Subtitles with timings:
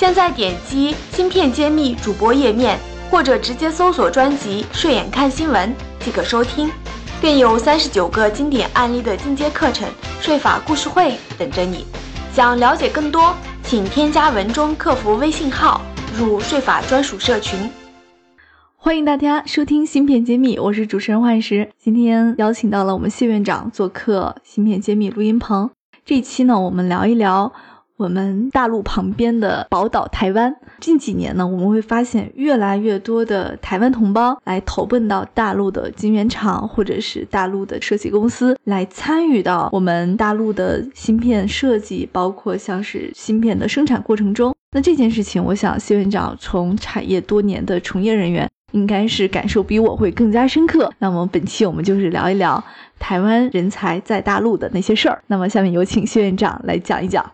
[0.00, 2.78] 现在点击“芯片揭秘”主播页面，
[3.10, 6.70] 或者直接搜索专辑“睡眼看新闻”即可收听，
[7.20, 9.86] 更有三十九个经典案例的进阶课程
[10.18, 11.84] 税法故事会等着你。
[12.32, 15.82] 想了解更多，请添加文中客服微信号
[16.16, 17.70] 入税法专属社群。
[18.76, 21.68] 欢迎大家收听《芯片揭秘》，我是主持人幻石。
[21.78, 25.68] 今天邀请到了我们谢院长做客《芯片揭秘》录音棚。
[26.06, 27.52] 这期呢，我们聊一聊。
[28.00, 44.54] 我们大陆旁边的宝岛台湾，近几年呢，我们会发现越来越多的台湾同胞来投奔到大陆的晶圆厂，或者是大陆的设计公司，来参与到我们大陆的芯片设计，包括像是芯片的生产过程中。
[44.72, 50.90] 那这件事情，我想谢院长从产业多年的从业人员，应该是感受比我会更加深刻。
[51.00, 52.64] 那么本期我们就是聊一聊
[52.98, 55.22] 台湾人才在大陆的那些事儿。
[55.26, 57.30] 那么下面有请谢院长来讲一讲。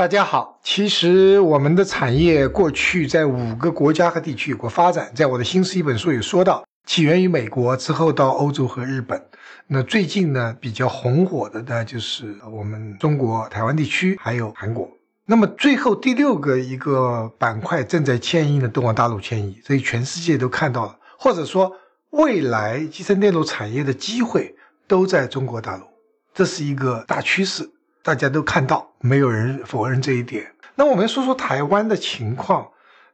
[0.00, 9.22] 大家好，其实我们的产业过去在五个国家和地区有过发展，在我的新诗一本书有说到，起源于美国，之后到欧洲和日本。
[9.66, 14.88] 那最近呢，比较红火的呢，就是我们中国台湾地区，还有韩国。
[15.26, 21.70] 那么最后第六个一个板块正在迁移的，都往大陆迁移，所以全世界都看到了，或者说
[22.08, 24.56] 未来集成电路产业的机会
[24.88, 25.84] 都在中国大陆，
[26.32, 27.70] 这是一个大趋势。
[28.02, 30.52] 大家都看到，没有人否认这一点。
[30.74, 32.68] 那我们说说台湾的情况。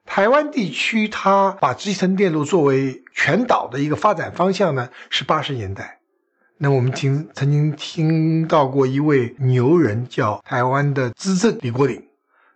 [0.08, 5.98] 台湾地区，它把集成电路作为全岛的一个发展方向呢，是八十年代。
[6.58, 12.04] 那我们听曾经听到过一位牛人，叫台湾的资政李国鼎。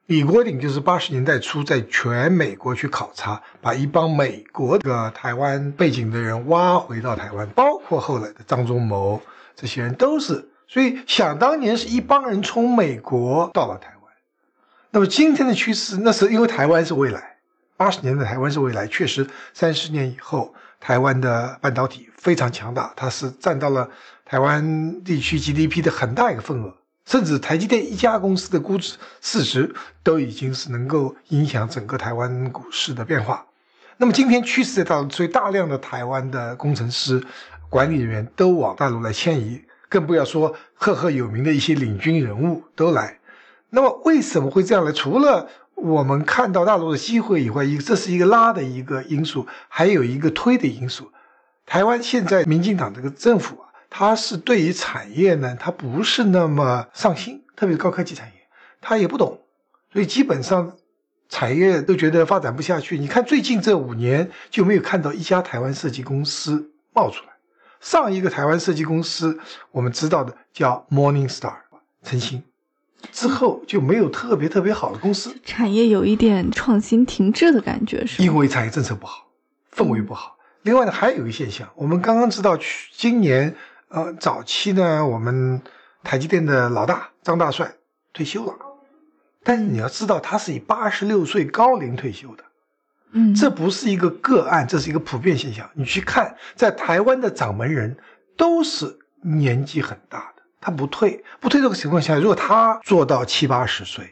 [0.07, 9.21] 李国鼎就是八十年代初在全美国去考察，把一帮美国的台湾背景的人挖回到台湾，包括后来的张忠谋，
[9.57, 10.50] 这些人都是。
[10.73, 14.13] 所以，想当年是一帮人从美国到了台湾。
[14.93, 17.39] 那么今天的趋势，那是因为台湾是未来。
[17.77, 23.91] 八十年代台湾是未来，确实三十年以后，台湾的半导体非常强大，它是占到了
[24.25, 26.73] 台湾地区 GDP 的很大一个份额，
[27.05, 33.45] 甚至台积电一家公司的估值市值都已经是能够影响整个台湾股市的变化。
[33.97, 37.21] 那么今天趋势在大陆，所以大量的台湾的工程师、
[37.69, 39.61] 管理人员都往大陆来迁移。
[39.91, 43.19] 更不要说赫赫有名的一些领军人物都来，
[43.69, 44.93] 那么为什么会这样呢？
[44.93, 51.11] 除了我们看到大陆的机会以外，一这是一个拉的一个因素，还有一个推的因素。
[51.67, 58.35] 台湾现在民进党这个政府啊，它是对于产业呢，它不是那么上心，特别是高科技产业，
[58.81, 59.41] 它也不懂，
[59.93, 60.73] 所以基本上
[61.29, 62.99] 产业都觉得发展不下去。
[62.99, 67.31] 你看最近这五年就没有看到一家台湾设计公司冒出来。
[67.81, 69.41] 上一个台湾设计公司，
[69.73, 71.55] 我们知道的叫 Morning Star，
[72.03, 72.43] 晨星，
[73.11, 75.35] 之后就没有特别特别好的公司。
[75.45, 79.27] 产业有一点创新停滞的感觉，是因为产业政策不好，
[79.75, 80.37] 氛围不好。
[80.63, 83.57] 另外呢，还有一个现象，我们刚刚知道，去今年
[83.89, 85.63] 呃早期呢，我们
[86.05, 87.73] 台积电的老大张大帅
[88.13, 88.55] 退休了，
[89.43, 92.45] 但是你要知道，他是以八十六岁高龄退休的。
[93.13, 95.69] 嗯，这不是一个个案，这是一个普遍现象。
[95.75, 97.97] 你去看，在台湾的掌门人
[98.37, 104.09] 都是年纪很大的，他不退，不退这个情况下，如果他做到七八十岁，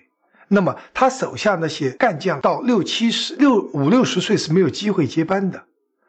[0.49, 5.63] 那么他手下那些干将到六七十、六五六十岁是没有机会接班的，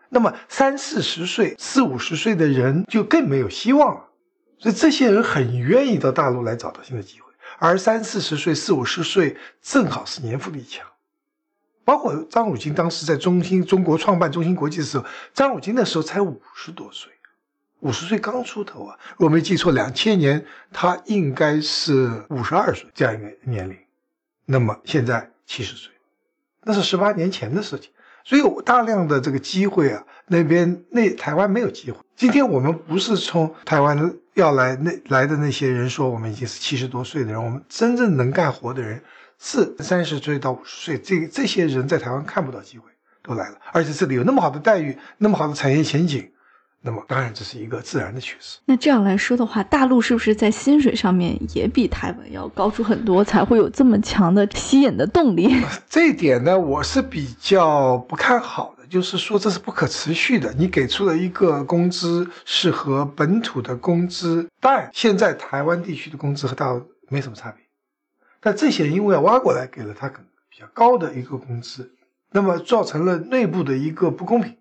[0.09, 4.05] 那么三四十岁、四五十岁的人就更没有希望了。
[4.57, 10.85] 所以这些人很愿意到大陆来找到新的机会，而三四十岁、四五十岁正好是年富力强。
[11.89, 15.03] 包括张汝京当时在中兴中国创办中芯国际的时候，
[15.33, 17.11] 张汝京那时候才五十多岁，
[17.79, 18.95] 五十岁刚出头啊！
[19.17, 23.75] 如果没记错，两千年他应该是五十二岁这样一个年龄，
[24.45, 25.91] 那么现在七十岁，
[26.63, 27.89] 那是十八年前的事情。
[28.23, 31.97] 所以有大量的这个机会啊，那边那台湾没有机会。
[32.15, 39.01] 今天我们不是从台湾要来那来的那些人说，我们已经是七十多岁的人，我们真正能干活的人。
[39.41, 42.89] 是三十岁到五十岁，这这些人在台湾看不到机会，
[43.23, 46.29] 都来了，而且这里有那么好的待遇，那么好的产业前景，
[46.81, 48.59] 那么当然这是一个自然的趋势。
[48.65, 55.55] 那这样来说的话，大陆是不是在薪水上面也比台湾要高出很多，才会有这么强的吸引的动力？
[55.89, 60.53] 这一点呢，我是比较不看好的，就是说这是不可持续的。
[60.57, 67.63] 你给出了一个工资是和本土的工资，但现在台湾地区的工资和大陆没什么差别，
[68.41, 71.91] 但这些人因为要挖过来，给了他可能比较高的一个工资，
[72.31, 74.57] 那么造成了内部的一个不公平，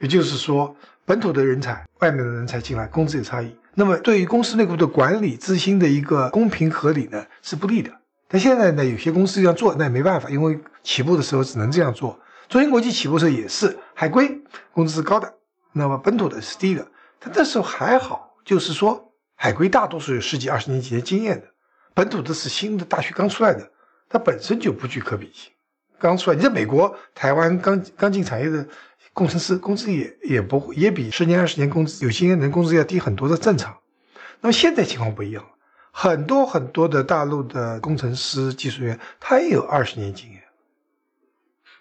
[0.00, 0.76] 也就是说。
[1.04, 3.52] 本土的人才，外面的人才进来，工资有差异。
[3.74, 7.90] 那么对于公司内部的管理、资薪的一个公平合理呢，是不利的。
[8.28, 12.16] 但现在呢，有些公司这样做，那也没办法，因为起步的时候只能这样做。
[12.48, 14.40] 中芯国际起步的时候也是海归，
[14.72, 15.34] 工资是高的，
[15.72, 16.86] 那么本土的是低的。
[17.18, 21.48] 但那时候还好，就是说海归大多数有十几、二十年几年经验的，
[21.94, 23.70] 本土的是新的大学刚出来的，
[24.08, 25.52] 它本身就不具可比性。
[25.98, 28.66] 刚出来，你在美国、台湾刚刚进产业的。
[29.14, 33.76] 工程师工资也也不会也比十年二十年工资有经验人工资要低很多的正常。
[34.40, 35.50] 那么现在情况不一样了，
[35.90, 40.42] 很多很多的大陆的工程师、技术员，他也有二十年经验。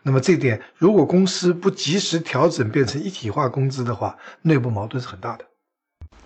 [0.04, 5.46] 那么这点，如果公司不及时调整，变成一体化工资的话，内部矛盾是很大的。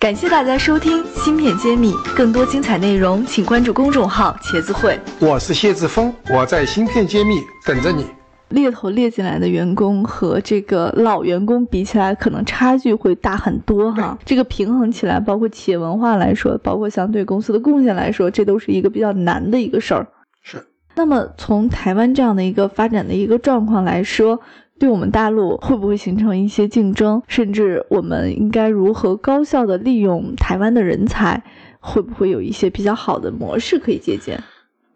[0.06, 5.00] 感谢大家收听《芯片揭秘》，更多精彩内容，请关注公众号“茄子会”。
[5.20, 8.06] 我是谢志峰，我在《芯片揭秘》等着你。
[8.50, 14.16] 猎头猎进来的员工和这个老员工比起来，可能差距会大很多哈。
[14.24, 20.06] 这个平衡起来，包括企业文化来说，包括相对公司的贡献来说，这都是一个比较难的一个事儿。
[20.44, 20.64] 是。
[20.94, 24.40] 那么从台湾这样的一个发展的一个状况来说，
[24.78, 27.22] 对我们大陆会不会形成一些竞争？
[27.28, 31.44] 甚至我们应该如何高效的利用台湾的人才？
[31.80, 34.44] 会不会有一些比较好的模式可以借鉴？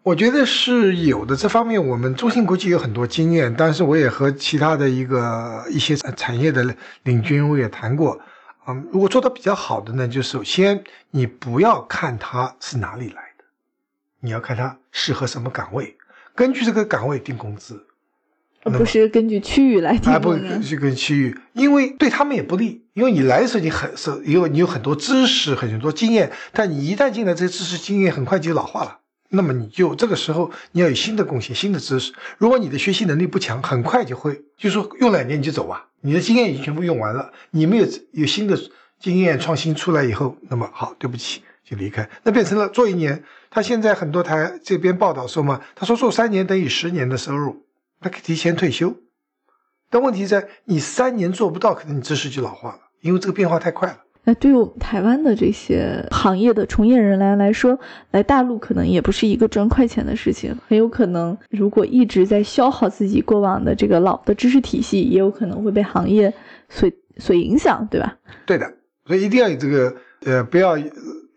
[0.02, 6.74] 我觉得是有的，这方面我们中芯国际有很多经验，但是我也和其他的一个一些产业的
[7.04, 8.18] 领军我也谈过，
[8.66, 10.82] 嗯，如果做的比较好的呢，就首先
[11.12, 13.44] 你不要看它是哪里来的，
[14.20, 15.96] 你要看它适合什么岗位，
[16.34, 17.84] 根据这个岗位定工资，
[18.62, 20.12] 而不是根据区域来定。
[20.12, 28.98] 啊，不是根据区域，因为对他们也不利，因为你来的时候你很是因为你有很多知识很多经验，但你一旦进来，这些知识经验很快就老化了。
[29.32, 32.12] 那么你就这个时候你要有新的贡献、新的知识。
[32.36, 38.58] 如果你的学习能力不强，很快就会，就说用两年你就走啊，你的经验已经全部用完了，你没有有新的
[38.98, 43.22] 经验创新出来以后，那么好，对不起，就离开，那变成了做一年。
[43.50, 47.64] 他现在很多台这边报道说嘛，他说做三年等于十年的收入，
[48.00, 48.94] 他可以提前退休。
[49.90, 53.98] 但问题在你三年做不到，可能你知识就老化了，因为这个变化太快了。
[54.22, 57.76] 那对于我们台湾的这些行业的从业人来来说，
[58.10, 66.32] 来大陆可能也不是一个赚快钱的事情，很有可能如果一直在消耗自己过往的这个老的知识体系，也有可能会被行业
[66.68, 68.18] 所所影响，对吧？
[68.44, 68.70] 对的，
[69.06, 70.76] 所以一定要有这个呃，不要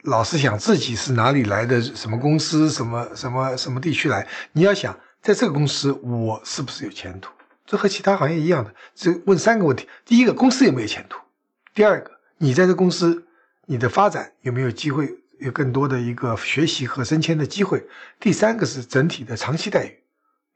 [0.03, 7.31] 老是想自己是哪里来的，什么公司，什么什么什么地区来，你要想在这个公司我是不是有前途？
[7.65, 11.17] 这和其他行业一样的，这问三个问题：第一个，公司有没有前途？
[11.73, 12.11] 第二个。
[12.39, 13.25] 你在这公司，
[13.67, 17.87] 你的发展有没有机会有更多的一个学习和升迁的机会？
[18.19, 19.97] 第三个是整体的长期待遇，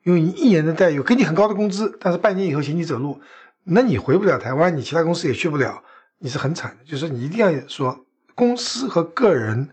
[0.04, 3.22] 因为你一年的待遇给你很高的工资，但是半年以后请你走路，
[3.64, 5.82] 那你回不了台湾，你其他公司也去不了，
[6.18, 6.84] 你是很惨的。
[6.84, 8.06] 就是你一定要说
[8.36, 9.70] 公司和个人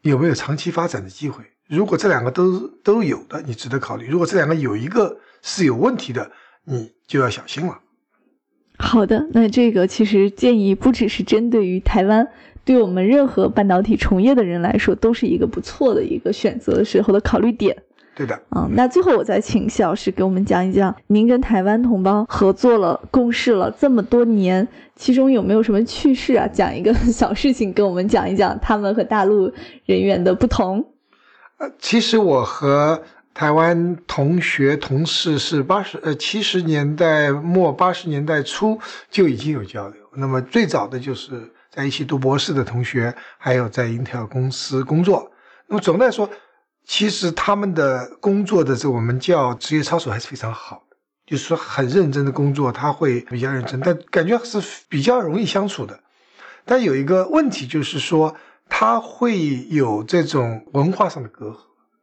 [0.00, 1.44] 有没有长期发展的机会。
[1.68, 6.30] 如果这两个都都有的，你值得考虑；如果这两个有一个是有问题的，
[6.64, 7.78] 你就要小心了。
[8.78, 12.28] 好的，那这个其实建议不只是针对于台湾，
[12.64, 17.76] 对我们任何半导体从业的人来说，都是一个不错的一个选择时候的考虑点。
[18.16, 26.46] 对的，嗯，那最后我再请谢老师给我们讲一讲，您跟台湾同胞合作了、共事了这么多年，其中有没有什么趣事啊？
[26.46, 29.52] 讲一个小事情跟我们讲一讲，他们和大陆
[29.86, 30.84] 人员的不同。
[31.78, 33.02] 其实我和。
[33.34, 38.78] 台湾同学同事是八十呃七十年代末八十年代初
[39.10, 40.00] 就已经有交流。
[40.12, 45.32] 那么最早的就是在一起读博士的同学，还有在英特尔公司工作。
[45.66, 46.30] 那么总的来说，
[46.86, 55.98] 其实他们的工作的这我们叫职业操守还是非常好的，就是说很认真的工作，他会比较认真，但感觉是比较容易相处的。
[56.64, 58.36] 但有一个问题就是说，
[58.68, 61.56] 他会有这种文化上的隔阂。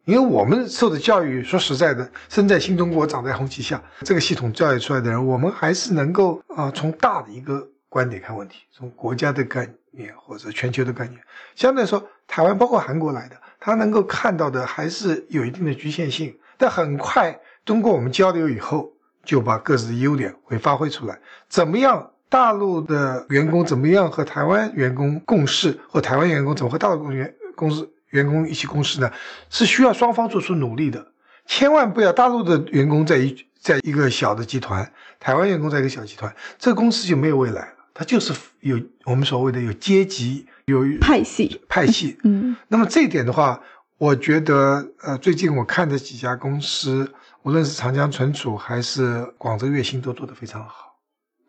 [0.06, 11.22] 因为我们受的教育，说实在的，生在新中国，长在红旗下，这个系统教育出来的人，我们还是能够啊，从大的一个观点看问题，从国家的概念或者全球的概念，
[11.56, 18.91] 相对来说，台湾包括韩国来的，他能够看到的还是有一定的局限性，但很快通过我们交流以后，
[19.24, 21.20] 就把各自的优点会发挥出来。
[21.48, 29.11] 怎么样大陆的员工怎么样和台湾员工共事，或台湾员工怎么和大陆员公司员工一起共事呢？
[29.50, 31.05] 是需要双方做出努力的。
[31.45, 37.73] 千万不要大陆的员工在一在一个小的集团，台湾员工在一个小集团，这个公司就没有未来了。
[37.93, 42.17] 它就是有我们所谓的有阶级、有派系、派系。
[42.23, 43.61] 嗯，那么这一点的话，
[43.97, 47.11] 我觉得，呃，最近我看的几家公司，
[47.43, 50.90] 无论是长江存储还是广州粤星，都做得非常好。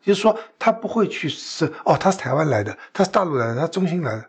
[0.02, 4.24] 就是说，他不会去是哦，他是台湾来的，他是大陆来的，他中心来的，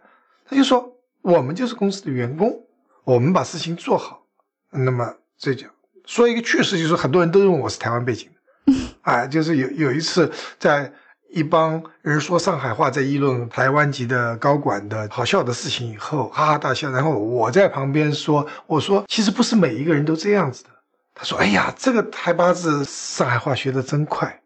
[0.47, 2.63] 他就说我们就是公司的员工，
[3.03, 4.23] 我们把事情做好。
[4.71, 5.67] 那么这就
[6.05, 8.29] 说一个趣事，就是很多人都认为我是台湾背景
[8.65, 10.93] 的， 啊，就是有有一次在。
[11.35, 16.91] 一帮人说上海话，在议论台湾籍的高管的好笑的事情以后，哈哈大笑。
[16.91, 20.69] 然后我在旁边说：“我说其实不是每一个人都这样子的。”
[21.15, 24.41] 他说：“哎呀，这个台八字上海话学的真快。”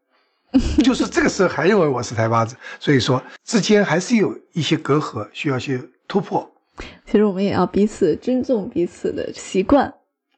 [0.84, 6.52] 就是这个时候还认为我是台巴子，所以说之间还是有一些隔阂需要去突破。
[7.06, 9.94] 其实我们也要彼此尊重彼此的习惯。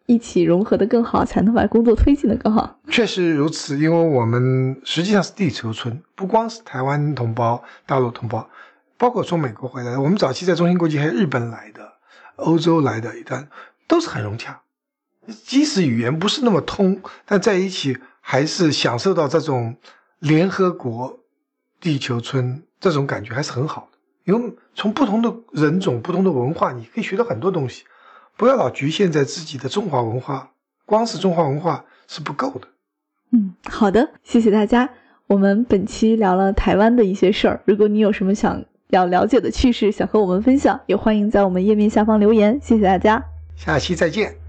[0.06, 2.80] 一起融合的更好，才能把工作推进的更好。
[2.90, 8.50] 确实如此，因为我们实际上是地球村，不光是台湾同胞、大陆同胞，
[8.98, 11.94] 包括从美国回来的，我们早期在中芯国际还有日本来的、
[12.38, 13.48] 欧洲来的，一段
[13.88, 14.60] 都是很融洽。
[15.46, 19.76] 即使语言不是那么通，但在一起还是享受到这种
[20.20, 21.20] 联合国
[21.80, 23.98] 地球村这种感觉，还是很好的。
[24.26, 27.84] 因为从不同的人种、不同的文化，你可以学到很多东西。
[28.38, 30.52] 不要老局限在自己的中华文化，
[30.86, 32.68] 光是中华文化是不够的。
[33.32, 34.90] 嗯，好的，谢谢大家。
[35.28, 37.62] 我们本期聊了台湾的一些事儿。
[37.66, 42.60] 如果你有什么想要了解的趣事，想和我们分享，也欢迎在我们页面下方留言。
[42.62, 43.24] 谢谢大家，
[43.56, 44.49] 下期再见。